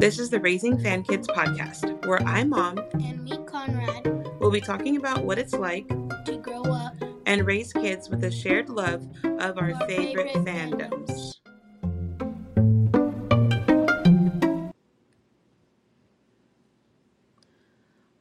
[0.00, 4.06] This is the Raising Fan Kids podcast, where I, Mom, and me, Conrad,
[4.40, 5.86] will be talking about what it's like
[6.24, 6.94] to grow up
[7.26, 11.34] and raise kids with a shared love of our, Our favorite, favorite fandoms.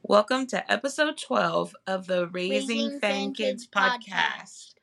[0.02, 4.10] Welcome to episode 12 of the Raising, Raising Fan, Fan Kids, Kids podcast.
[4.10, 4.79] podcast.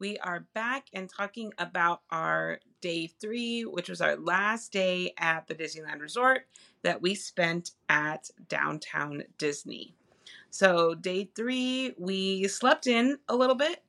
[0.00, 5.48] We are back and talking about our day three, which was our last day at
[5.48, 6.46] the Disneyland Resort
[6.82, 9.96] that we spent at downtown Disney.
[10.50, 13.82] So, day three, we slept in a little bit.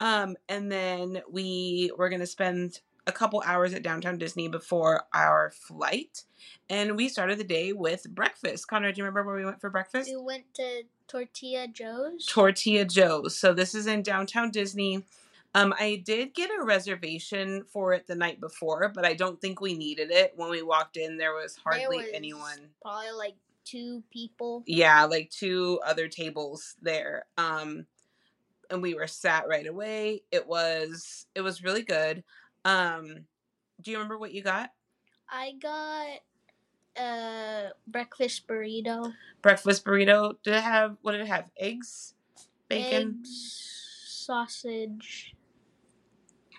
[0.00, 5.04] Um, and then we were going to spend a couple hours at downtown Disney before
[5.14, 6.24] our flight.
[6.68, 8.66] And we started the day with breakfast.
[8.66, 10.10] Connor, do you remember where we went for breakfast?
[10.10, 12.26] we went to Tortilla Joe's.
[12.26, 13.38] Tortilla Joe's.
[13.38, 15.04] So this is in downtown Disney.
[15.54, 19.60] Um, I did get a reservation for it the night before, but I don't think
[19.60, 20.32] we needed it.
[20.36, 22.70] When we walked in, there was hardly There was anyone.
[22.82, 24.62] Probably like two people.
[24.66, 27.26] Yeah, like two other tables there.
[27.36, 27.86] Um,
[28.70, 30.22] and we were sat right away.
[30.30, 32.24] It was it was really good.
[32.64, 33.26] Um,
[33.80, 34.72] do you remember what you got?
[35.28, 36.20] I got
[37.00, 39.12] a breakfast burrito.
[39.42, 40.36] Breakfast burrito.
[40.42, 41.50] Did it have what did it have?
[41.58, 42.14] Eggs,
[42.68, 45.34] bacon, eggs, sausage,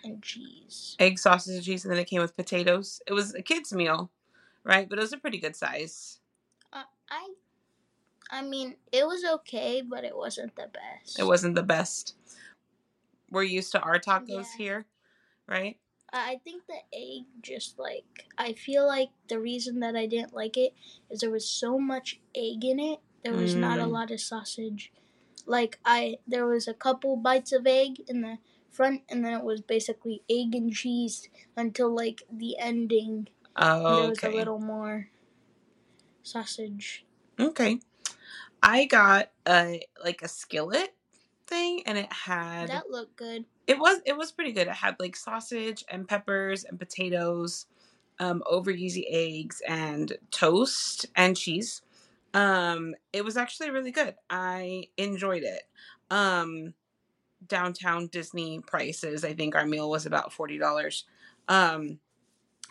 [0.07, 0.95] and cheese.
[0.99, 3.01] egg, sausage, and cheese, and then it came with potatoes.
[3.07, 4.09] It was a kid's meal,
[4.63, 4.87] right?
[4.89, 6.19] But it was a pretty good size.
[6.73, 7.29] Uh, I,
[8.31, 11.19] I mean, it was okay, but it wasn't the best.
[11.19, 12.15] It wasn't the best.
[13.29, 14.43] We're used to our tacos Yeah.
[14.57, 14.85] here,
[15.47, 15.77] right?
[16.13, 20.55] I think the egg just like I feel like the reason that I didn't like
[20.55, 20.73] it
[21.09, 22.99] is there was so much egg in it.
[23.23, 23.91] There was not a Mm.
[23.91, 24.93] lot of sausage.
[25.45, 28.37] Like I there was a couple bites of egg in the
[28.77, 33.27] front and then it was basically egg and cheese until like the ending.
[33.55, 35.09] Oh, There was a little more
[36.23, 37.05] sausage.
[37.39, 37.79] Okay.
[38.61, 40.93] I got a like a skillet
[41.47, 43.45] thing and it had That looked good.
[43.65, 44.67] it was it was pretty good.
[44.67, 47.65] It had like sausage and peppers and potatoes,
[48.19, 51.81] um, over easy eggs and toast and cheese.
[52.33, 54.15] Um, it was actually really good.
[54.29, 55.63] I enjoyed it.
[56.11, 56.73] Um,
[57.45, 61.05] downtown Disney prices, I think our meal was about forty dollars.
[61.47, 61.99] Um,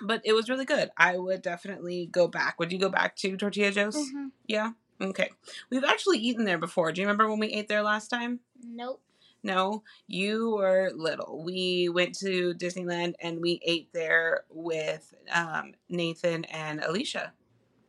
[0.01, 0.91] but it was really good.
[0.97, 2.59] I would definitely go back.
[2.59, 3.97] Would you go back to Tortilla Joe's?
[3.97, 4.31] Mhm.
[4.47, 4.73] Yeah.
[5.01, 5.31] Okay.
[5.71, 6.93] We've actually eaten there before.
[6.93, 8.41] Do you remember when we ate there last time?
[8.63, 9.01] Nope.
[9.43, 11.43] No, you were little.
[11.45, 17.33] We went to Disneyland and we ate there with um, Nathan and Alicia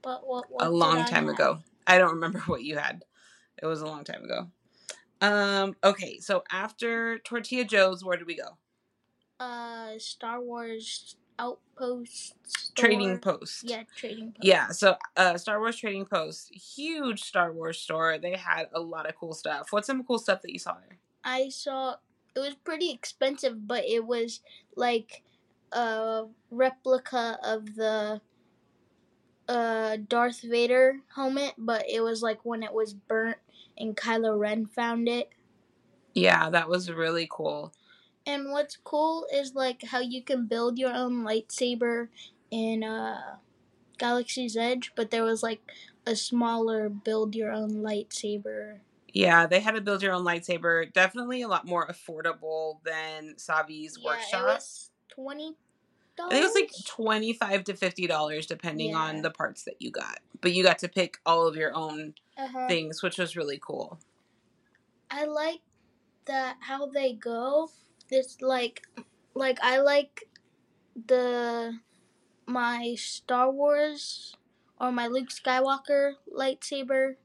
[0.03, 1.33] But what, what a long time have?
[1.33, 1.59] ago.
[1.87, 3.03] I don't remember what you had.
[3.61, 4.49] It was a long time ago.
[5.22, 5.75] Um.
[5.83, 6.19] Okay.
[6.19, 8.57] So after Tortilla Joe's, where did we go?
[9.39, 12.85] Uh Star Wars Outpost store.
[12.85, 13.63] Trading Post.
[13.69, 14.44] Yeah, trading post.
[14.44, 18.17] Yeah, so uh Star Wars Trading Post, huge Star Wars store.
[18.17, 19.67] They had a lot of cool stuff.
[19.69, 20.97] What's some cool stuff that you saw there?
[21.23, 21.95] I saw
[22.35, 24.41] it was pretty expensive, but it was
[24.75, 25.22] like
[25.72, 28.19] a replica of the
[29.47, 33.38] uh Darth Vader helmet, but it was like when it was burnt
[33.77, 35.29] and Kylo Ren found it.
[36.13, 37.73] Yeah, that was really cool.
[38.25, 42.09] And what's cool is like how you can build your own lightsaber
[42.51, 43.37] in uh
[43.97, 45.61] Galaxy's Edge, but there was like
[46.05, 48.79] a smaller build your own lightsaber.
[49.13, 50.91] Yeah, they had to build your own lightsaber.
[50.91, 54.41] Definitely a lot more affordable than Savi's Yeah, workshop.
[54.41, 55.55] it was twenty
[56.19, 59.75] I think it was like twenty five to fifty dollars depending on the parts that
[59.79, 60.19] you got.
[60.41, 62.67] But you got to pick all of your own uh-huh.
[62.67, 63.99] things, which was really cool.
[65.09, 65.61] I like
[66.25, 67.69] that how they go.
[68.09, 68.83] It's like
[69.33, 70.27] like I like
[70.95, 71.79] the
[72.45, 74.35] my Star Wars
[74.79, 77.15] or my Luke Skywalker lightsaber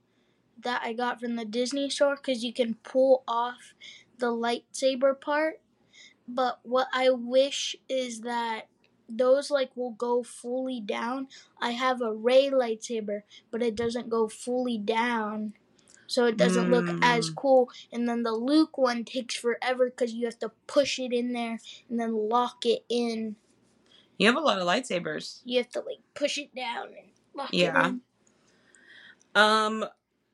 [0.62, 3.74] that I got from the Disney store cuz you can pull off
[4.18, 5.60] the lightsaber part.
[6.28, 8.68] But what I wish is that
[9.18, 11.28] those like will go fully down.
[11.60, 15.54] I have a Rey lightsaber, but it doesn't go fully down.
[16.06, 17.36] So it doesn't look as Mm.
[17.36, 17.70] cool.
[17.90, 21.58] And then the Luke one takes forever because you have to push it in there
[21.88, 23.36] and then lock it in.
[24.18, 25.40] You have a lot of lightsabers.
[25.44, 27.86] You have to like push it down and lock Yeah.
[27.86, 28.00] it in.
[29.34, 29.84] Um,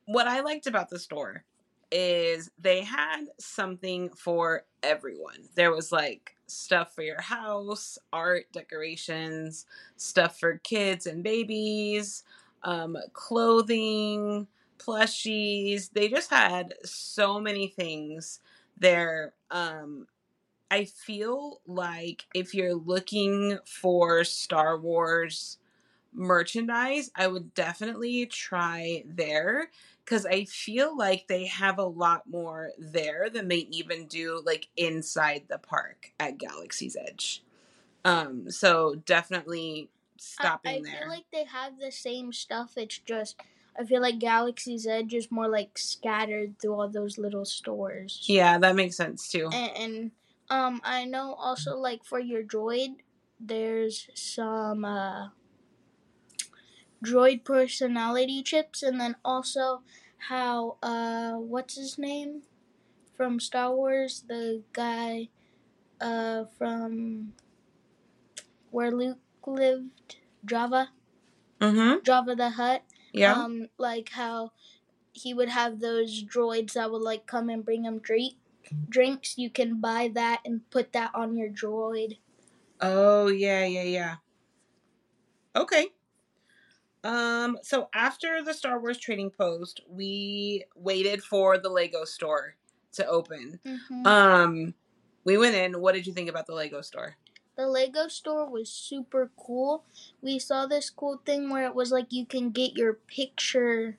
[0.06, 1.44] what I liked about the store
[1.92, 5.48] is they had something for everyone.
[5.54, 9.66] There was like stuff for your house, art, decorations,
[9.96, 12.24] stuff for kids and babies,
[12.62, 14.46] um, clothing,
[14.78, 15.90] plushies.
[15.92, 18.40] They just had so many things
[18.78, 19.34] there.
[19.50, 20.06] Um,
[20.70, 25.58] I feel like if you're looking for Star Wars
[26.18, 29.70] merchandise, I would definitely try there
[30.04, 34.68] because I feel like they have a lot more there than they even do like
[34.76, 37.42] inside the park at Galaxy's Edge.
[38.04, 41.00] Um, so definitely stopping I, I there.
[41.00, 42.72] feel like they have the same stuff.
[42.76, 43.40] It's just
[43.78, 48.24] I feel like Galaxy's Edge is more like scattered through all those little stores.
[48.26, 49.48] yeah, that makes sense too.
[49.52, 50.10] And, and
[50.50, 52.96] um, I know also like for your droid,
[53.38, 55.28] there's some uh,
[57.04, 59.82] droid personality chips, and then also
[60.28, 62.42] how uh, what's his name
[63.16, 65.28] from Star Wars, the guy
[66.00, 67.32] uh from
[68.70, 70.16] where Luke lived,
[70.46, 70.88] Jabba,
[71.60, 71.98] Mm-hmm.
[72.08, 72.82] Jabba the Hutt.
[73.12, 73.32] Yeah.
[73.34, 74.52] Um, like how
[75.12, 78.34] he would have those droids that would like come and bring him drink
[78.88, 79.36] drinks.
[79.36, 82.18] You can buy that and put that on your droid.
[82.80, 84.14] Oh yeah, yeah, yeah.
[85.56, 85.88] Okay.
[87.08, 92.56] Um, so after the Star Wars trading post, we waited for the Lego store
[92.92, 93.60] to open.
[93.64, 94.74] hmm Um,
[95.24, 95.80] we went in.
[95.80, 97.16] What did you think about the Lego store?
[97.56, 99.84] The Lego store was super cool.
[100.20, 103.96] We saw this cool thing where it was like you can get your picture,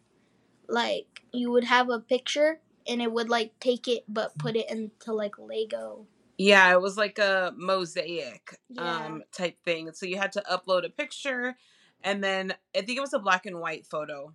[0.67, 4.69] like you would have a picture and it would like take it but put it
[4.69, 6.05] into like Lego.
[6.37, 9.05] Yeah, it was like a mosaic Yeah.
[9.07, 9.91] um type thing.
[9.93, 11.57] So you had to upload a picture
[12.03, 14.33] and then I think it was a black and white photo.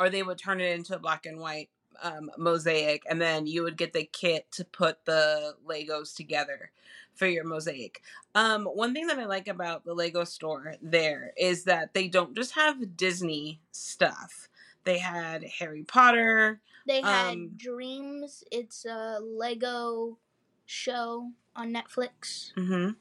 [0.00, 1.70] Or they would turn it into a black and white
[2.02, 6.72] um mosaic and then you would get the kit to put the Legos together
[7.14, 8.02] for your mosaic.
[8.34, 12.34] Um one thing that I like about the Lego store there is that they don't
[12.34, 14.48] just have Disney stuff.
[14.82, 18.42] They had Harry Potter, They had Um, Dreams.
[18.50, 20.18] It's a Lego
[20.66, 22.52] show on Netflix.
[22.54, 22.96] Mhm.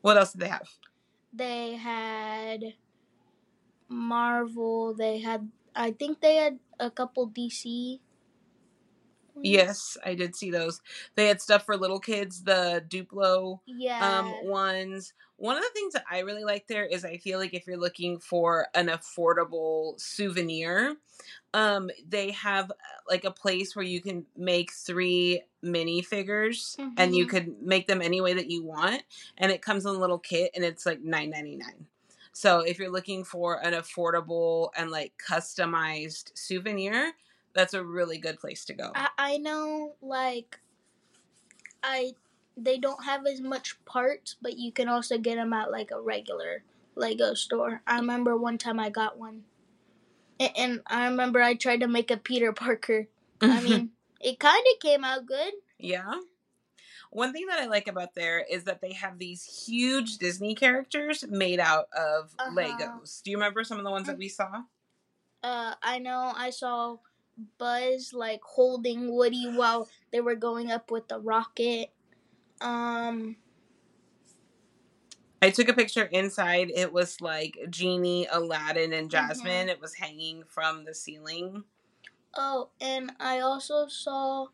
[0.00, 0.68] What else did they have?
[1.32, 2.74] They had
[3.88, 4.94] Marvel.
[4.94, 8.00] They had, I think they had a couple DC.
[9.42, 10.80] Yes, I did see those.
[11.14, 14.00] They had stuff for little kids, the Duplo Yeah.
[14.00, 15.12] um ones.
[15.36, 17.76] One of the things that I really like there is I feel like if you're
[17.76, 20.96] looking for an affordable souvenir,
[21.54, 22.74] um they have uh,
[23.08, 27.28] like a place where you can make three minifigures and you Mhm.
[27.28, 29.02] could make them any way that you want
[29.38, 31.86] and it comes in a little kit and it's like 9.99.
[32.38, 37.14] So if you're looking for an affordable and like customized souvenir,
[37.52, 38.92] that's a really good place to go.
[38.94, 40.60] I, I know, like,
[41.82, 42.12] I
[42.56, 46.00] they don't have as much parts, but you can also get them at like a
[46.00, 46.62] regular
[46.94, 47.82] Lego store.
[47.88, 49.42] I remember one time I got one,
[50.38, 53.08] and, and I remember I tried to make a Peter Parker.
[53.42, 53.90] I mean,
[54.20, 55.54] it kind of came out good.
[55.80, 56.20] Yeah.
[57.10, 61.24] One thing that I like about there is that they have these huge Disney characters
[61.28, 62.50] made out of Uh-huh.
[62.54, 63.22] Legos.
[63.22, 64.62] Do you remember some of the ones that we saw?
[65.42, 66.98] Uh, I know I saw
[67.58, 71.90] Buzz like holding Woody while they were going up with the rocket.
[72.60, 73.36] Um,
[75.40, 76.70] I took a picture inside.
[76.74, 79.68] It was like Genie, Aladdin, and Jasmine.
[79.68, 81.62] It was hanging from the ceiling.
[82.36, 84.48] Oh, and I also saw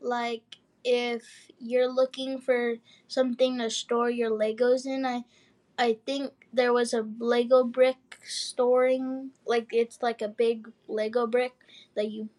[0.00, 2.76] like if you're looking for
[3.06, 5.24] something to store your Legos in, I
[5.78, 11.52] I think there was a Lego brick storing like it's like a big Lego brick
[11.94, 12.30] that you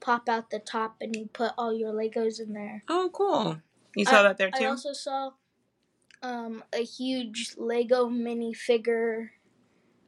[0.00, 2.82] pop out the top and you put all your Legos in there.
[2.88, 3.60] Oh, cool.
[3.94, 4.64] You saw that there too.
[4.64, 5.32] I also saw
[6.22, 9.30] um a huge Lego minifigure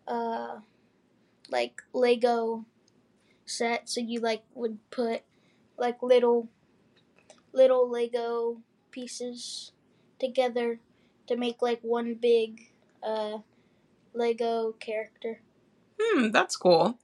[0.09, 0.61] uh
[1.50, 2.64] like Lego
[3.45, 5.23] set so you like would put
[5.76, 6.49] like little
[7.52, 8.59] little Lego
[8.90, 9.73] pieces
[10.19, 10.80] together
[11.26, 12.71] to make like one big
[13.02, 13.38] uh
[14.14, 15.40] Lego character.
[16.00, 16.99] Hmm, that's cool.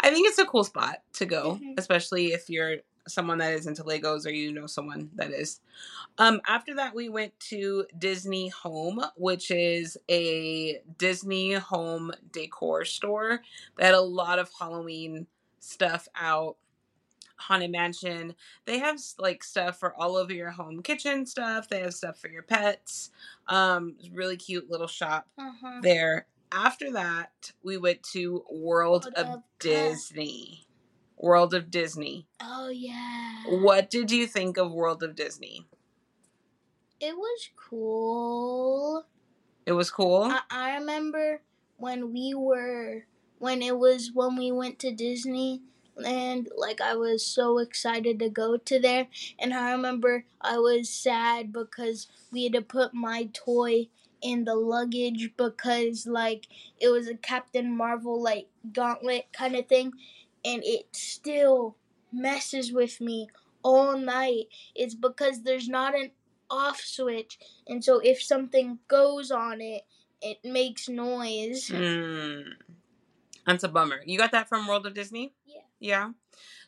[0.00, 1.78] I think it's a cool spot to go, Mhm.
[1.78, 2.78] especially if you're
[3.08, 5.60] someone that is into Legos or you know someone that is.
[6.18, 13.42] Um, after that, we went to Disney Home, which is a Disney home decor store
[13.76, 15.26] that had a lot of Halloween
[15.60, 16.56] stuff out.
[17.40, 18.34] Haunted Mansion.
[18.66, 21.68] They have like stuff for all over your home kitchen stuff.
[21.68, 23.10] They have stuff for your pets.
[23.48, 25.80] Um, really cute little shop Uh-huh.
[25.82, 26.26] there.
[26.52, 30.66] After that, we went to World World of of Disney.
[31.16, 32.26] World of Disney.
[32.40, 33.42] Oh yeah.
[33.46, 35.66] What did you think of World of Disney?
[37.00, 39.06] It was cool.
[39.66, 40.24] It was cool.
[40.24, 41.42] I, I remember
[41.76, 43.04] when we were
[43.38, 45.62] when it was when we went to Disney
[46.04, 50.88] and like I was so excited to go to there and I remember I was
[50.88, 53.88] sad because we had to put my toy
[54.22, 56.46] in the luggage because like
[56.78, 59.92] it was a Captain Marvel like gauntlet kind of thing
[60.44, 61.76] and it still
[62.12, 63.28] messes with me
[63.62, 64.46] all night.
[64.74, 66.10] It's because there's not an
[66.50, 69.82] off switch and so if something goes on it
[70.22, 71.68] it makes noise.
[71.68, 72.44] Mm.
[73.46, 74.00] That's a bummer.
[74.04, 75.32] You got that from World of Disney?
[75.46, 75.62] Yeah.
[75.80, 76.10] Yeah.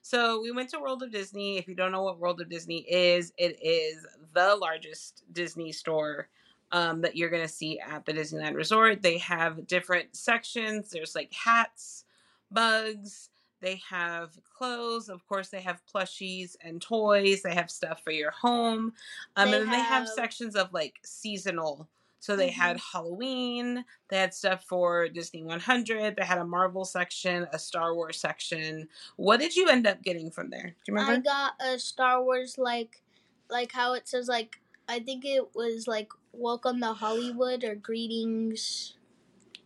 [0.01, 1.59] So we went to World of Disney.
[1.59, 4.05] If you don't know what World of Disney is, it is
[4.35, 6.29] the largest Disney store
[6.73, 9.03] um, that you're going to see at the Disneyland Resort.
[9.03, 10.91] They have different sections.
[10.91, 12.05] There's like hats,
[12.51, 13.29] bugs.
[13.61, 15.09] They have clothes.
[15.09, 17.43] Of course, they have plushies and toys.
[17.43, 18.93] They have stuff for your home.
[19.37, 21.89] Um, and then they have have- sections of like seasonal.
[22.23, 22.97] So they had mm-hmm.
[22.97, 23.85] Halloween.
[24.09, 26.15] They had stuff for Disney 100.
[26.15, 28.89] They had a Marvel section, a Star Wars section.
[29.17, 30.69] What did you end up getting from there?
[30.69, 31.15] Do you remember?
[31.15, 33.03] I got a Star Wars like
[33.51, 38.95] like how it says like I think it was like welcome to Hollywood or greetings.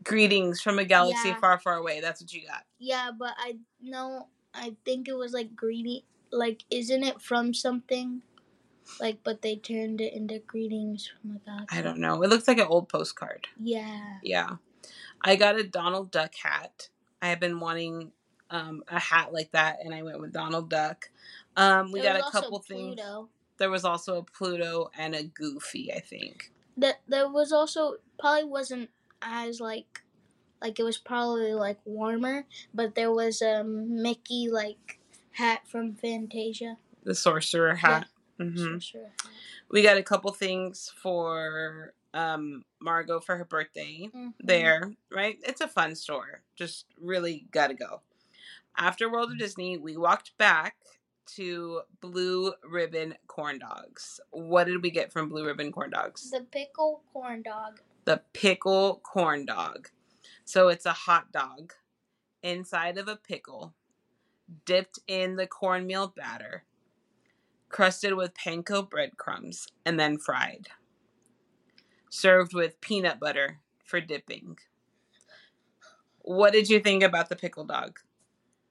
[0.02, 1.38] Greetings from a galaxy Yeah.
[1.38, 2.00] far, far away.
[2.00, 2.64] That's what you got.
[2.78, 6.00] Yeah, but I know I think it was like greeting
[6.32, 8.22] like isn't it from something?
[9.00, 11.78] Like but they turned it into greetings from a galaxy.
[11.78, 12.22] I don't know.
[12.22, 13.46] It looks like an old postcard.
[13.62, 14.18] Yeah.
[14.22, 14.56] Yeah.
[15.22, 16.88] I got a Donald Duck hat.
[17.20, 18.12] I have been wanting
[18.50, 21.10] um, a hat like that, and I went with Donald Duck.
[21.56, 23.00] Um, we There got a couple things.
[23.58, 26.52] There was also a Pluto and a Goofy, I think.
[26.76, 28.90] That there was also probably wasn't
[29.22, 30.02] as like
[30.60, 34.98] like it was probably like warmer, but there was a Mickey like
[35.32, 36.76] hat from Fantasia.
[37.04, 38.08] The sorcerer hat.
[38.38, 39.30] Hmm Sorcerer hat.
[39.70, 44.32] We got a couple things for um, Margot for her birthday Mhm.
[44.40, 45.38] there, right?
[45.42, 46.42] It's a fun store.
[46.54, 48.00] Just really got to go.
[48.76, 50.76] After World of Disney, we walked back
[51.36, 54.20] to Blue Ribbon Corn Dogs.
[54.30, 56.30] What did we get from Blue Ribbon Corn Dogs?
[56.30, 57.80] The pickle corn dog.
[58.04, 59.88] the pickle corn dog.
[60.44, 61.72] So it's a hot dog
[62.42, 63.74] inside of a pickle,
[64.64, 66.62] dipped in the cornmeal batter,
[67.68, 70.68] crusted with panko breadcrumbs, and then fried.
[72.10, 74.58] Served with peanut butter for dipping.
[76.20, 78.00] What did you think about the pickle dog?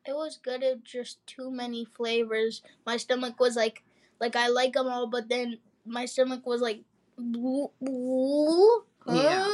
[0.05, 0.63] It was good.
[0.63, 2.61] It just too many flavors.
[2.85, 3.83] My stomach was like,
[4.19, 6.81] like I like them all, but then my stomach was like,
[7.17, 9.13] "Boo- boo, huh?
[9.13, 9.47] Yeah.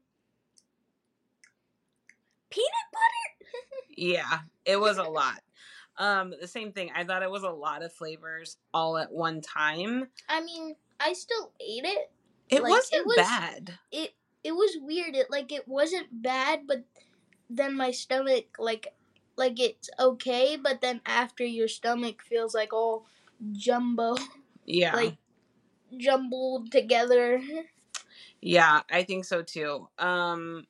[2.50, 3.87] peanut butter?
[3.98, 5.40] Yeah, it was a lot.
[5.96, 6.90] Um, the same thing.
[6.94, 10.08] I thought it was a lot of flavors all at one time.
[10.28, 12.10] I mean, I still ate it.
[12.48, 13.78] It Like, wasn't it was- bad.
[13.90, 14.14] It
[14.44, 15.16] it was weird.
[15.16, 16.84] It like it wasn't bad, but
[17.50, 18.94] then my stomach like
[19.36, 23.06] like it's okay, but then after your stomach feels like all
[23.52, 24.16] jumbo.
[24.70, 24.94] Yeah.
[24.94, 25.16] like
[25.96, 27.40] jumbled together.
[28.40, 29.88] Yeah, I think so too.
[29.98, 30.66] Um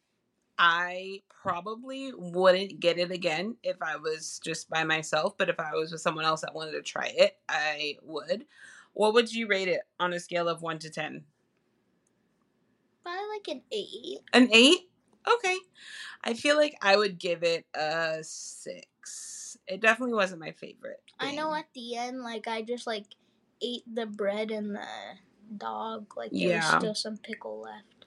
[0.59, 5.73] I probably wouldn't get it again if I was just by myself, but if I
[5.75, 8.45] was with someone else that wanted to try it, I would.
[8.95, 11.25] What would you rate it on a scale of 1 to 10?
[13.05, 14.19] Probably like an eight.
[14.33, 14.79] An 8?
[15.37, 15.57] Okay.
[16.25, 19.59] I feel like I would give it a 6.
[19.69, 21.01] It definitely wasn't my favorite.
[21.21, 23.05] I know at the end, like I just like
[23.63, 24.87] ate the bread and the
[25.57, 26.17] dog.
[26.17, 26.57] Like there Yeah.
[26.57, 27.98] was still some pickle left.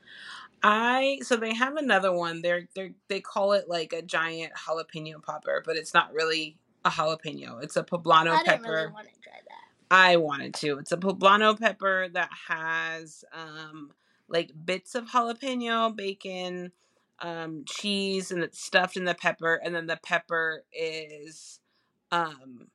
[0.63, 2.41] I so they have another one.
[2.41, 6.89] They're they they call it like a giant jalapeno popper, but it's not really a
[6.89, 7.63] jalapeno.
[7.63, 8.72] It's a poblano I pepper.
[8.72, 9.96] really want to try that.
[9.96, 10.77] I wanted to.
[10.80, 13.91] It's a poblano pepper that has um
[14.27, 16.72] like bits of jalapeno, bacon,
[17.20, 21.60] um cheese and it's stuffed in the pepper and then the pepper is
[22.12, 22.68] um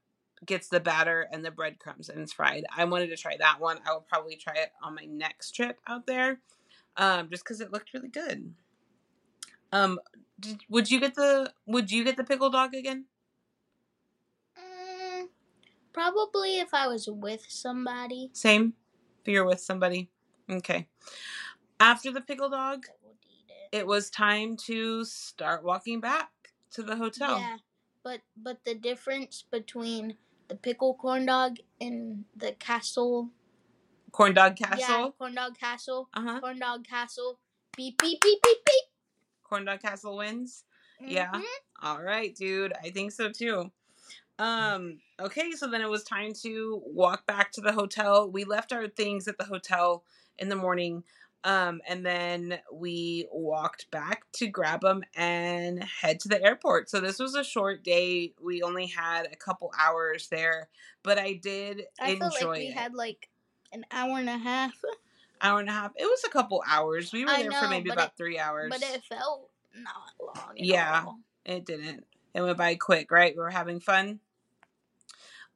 [0.45, 2.65] gets the batter and the breadcrumbs and it's fried.
[2.77, 3.79] I wanted to try that one.
[3.87, 6.41] I will probably try it on my next trip out there.
[6.97, 8.55] Um just cuz it looked really good.
[9.73, 10.01] Um
[10.39, 13.07] did, would you get the would you get the pickle dog again?
[14.59, 15.29] Mm,
[15.93, 18.31] probably if I was with somebody.
[18.33, 18.75] Same.
[19.23, 20.11] If you're with somebody.
[20.51, 20.89] Okay.
[21.81, 23.77] After the pickle dog, I would eat it.
[23.79, 26.31] it was time to start walking back
[26.73, 27.39] to the hotel.
[27.39, 27.57] Yeah,
[28.03, 30.17] but but the difference between
[30.49, 33.31] the pickle corn dog and the castle,
[34.13, 35.13] Corn dog yeah, castle.
[35.19, 36.41] corn dog castle, Uh huh.
[36.41, 37.39] corn dog castle,
[37.77, 38.85] beep beep beep beep beep.
[39.45, 40.65] Corn dog castle wins.
[41.01, 41.31] Yeah.
[41.33, 41.43] Mhm.
[41.83, 42.73] All right, dude.
[42.83, 43.71] I think so too.
[44.39, 48.31] Um, okay, so then it was time to walk back to the hotel.
[48.31, 50.05] We left our things at the hotel
[50.39, 51.05] in the morning.
[51.45, 56.91] Um, and then we walked back to grab them and head to the airport.
[56.91, 58.35] So this was a short day.
[58.43, 60.69] We only had a couple hours there,
[61.05, 62.75] but I did I enjoy felt like we it.
[62.75, 63.29] had like
[63.73, 64.75] an hour and a half.
[65.41, 65.93] Hour and a half.
[65.97, 67.13] It was a couple hours.
[67.13, 68.71] We were I there for maybe about it- three hours.
[68.71, 70.51] But it felt not long.
[70.59, 71.03] At Yeah.
[71.07, 71.21] all.
[71.45, 72.07] It didn't.
[72.35, 73.35] It went by quick, right?
[73.35, 74.21] We were having fun.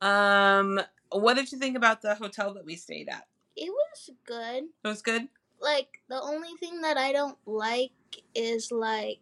[0.00, 3.26] Um, what did you think about the hotel that we stayed at?
[3.56, 4.64] It was good.
[4.84, 5.28] It was good.
[5.60, 7.90] Like the only thing that I don't like
[8.34, 9.20] is like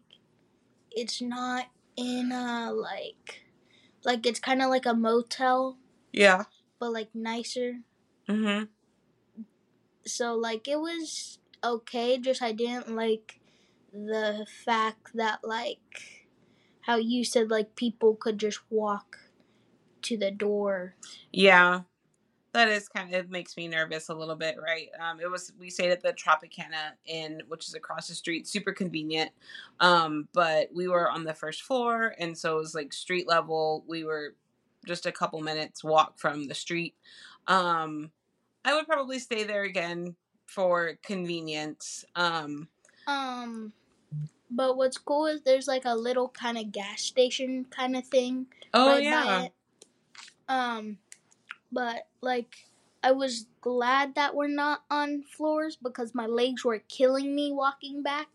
[0.91, 1.65] it's not
[1.97, 3.41] in a like
[4.05, 5.77] like it's kind of like a motel
[6.13, 6.45] Yeah.
[6.79, 7.79] but like nicer.
[8.29, 8.65] Mm-hmm.
[10.11, 12.17] So like it was okay.
[12.17, 13.39] Just I didn't like
[13.93, 16.19] the fact that like
[16.81, 19.17] how you said like people could just walk
[20.03, 20.95] to the door.
[21.31, 21.81] Yeah.
[22.53, 24.89] That is kind of it makes me nervous a little bit, right?
[24.99, 28.71] Um, it was we stayed at the Tropicana Inn, which is across the street, super
[28.71, 29.31] convenient.
[29.79, 33.83] Um, but we were on the first floor, and so it was like street level.
[33.87, 34.33] We were
[34.87, 36.95] just a couple minutes walk from the street.
[37.47, 38.11] Um,
[38.65, 42.05] I would probably stay there again for convenience.
[42.15, 42.67] Um,
[43.07, 43.73] Um,
[44.51, 48.47] but what's cool is there's like a little kind of gas station kind of thing
[48.73, 49.47] oh right yeah.
[50.47, 50.97] Um,
[51.71, 52.55] but like
[53.03, 58.03] I was glad that we're not on floors because my legs were killing me walking
[58.03, 58.27] back.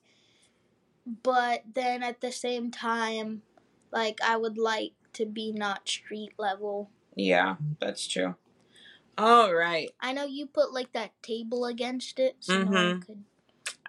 [1.23, 3.43] But then at the same time,
[3.93, 6.91] like I would like to be not street level.
[7.15, 8.37] yeah, that's true.
[9.17, 13.07] All right, I know you put like that table against it, so no one Mhm.
[13.07, 13.25] could.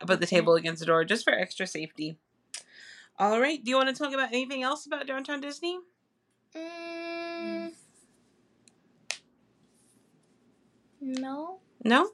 [0.02, 2.18] I put the table against the door just for extra safety.
[3.18, 5.80] All right, do you want to talk about anything else about Downtown Disney?
[6.56, 7.74] Mm,
[11.02, 11.60] no.
[11.84, 12.12] No?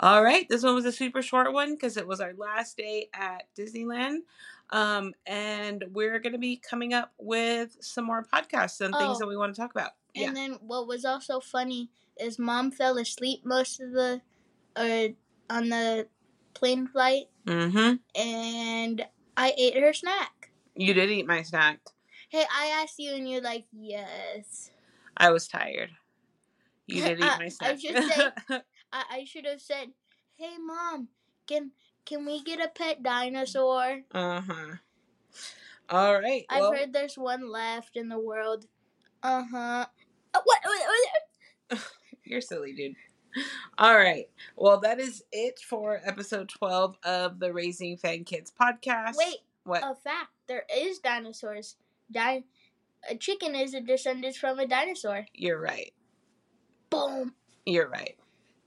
[0.00, 0.46] All right.
[0.48, 4.18] This one was a super short one because it was our last day at Disneyland.
[4.70, 9.18] Um, and we're going to be coming up with some more podcasts and things Oh.
[9.20, 9.92] that we want to talk about.
[10.14, 10.28] Yeah.
[10.28, 14.20] And then what was also funny is mom fell asleep most of the
[14.76, 15.08] uh
[15.50, 16.06] on the
[16.54, 17.96] plane flight Mm-hmm.
[18.20, 19.04] and
[19.36, 20.50] I ate her snack.
[20.74, 21.80] You did eat my snack.
[22.30, 24.70] Hey, I asked you and you're like, yes.
[25.16, 25.90] I was tired.
[26.86, 27.80] You did eat I- my I snack.
[27.80, 28.30] should say-
[28.92, 29.88] I, I should have said,
[30.36, 31.08] Hey mom,
[31.46, 31.72] can
[32.06, 34.00] can we get a pet dinosaur?
[34.12, 34.76] uh-huh.
[35.90, 36.44] All right.
[36.48, 38.66] I've well, heard there's one left in the world.
[39.22, 39.86] Uh-huh.
[40.34, 40.82] Uh, what, what,
[41.70, 41.80] what-
[42.24, 42.94] You're silly, dude.
[43.78, 44.28] All right.
[44.56, 49.14] Well, that is it for episode 12 of the Raising Fan Kids podcast.
[49.16, 49.82] Wait, What?
[49.82, 50.30] a fact.
[50.46, 51.76] There is dinosaurs.
[52.10, 52.44] Di-
[53.10, 55.26] a chicken is a descendant from a dinosaur.
[55.34, 55.92] You're right.
[56.90, 57.34] Boom.
[57.66, 58.16] You're right.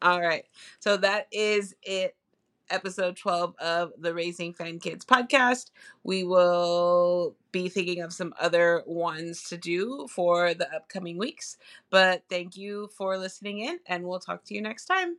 [0.02, 0.46] All right.
[0.80, 2.16] So that is it.
[2.70, 5.72] Episode 12 of the Raising Fan Kids podcast.
[6.04, 11.58] We will be thinking of some other ones to do for the upcoming weeks.
[11.90, 15.18] But thank you for listening in, and we'll talk to you next time.